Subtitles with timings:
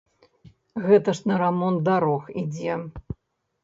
[0.85, 2.85] Гэта ж на рамонт дарог ідзе.